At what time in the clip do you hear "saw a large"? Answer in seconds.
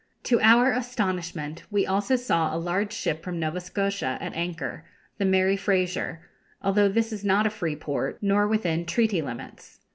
2.15-2.91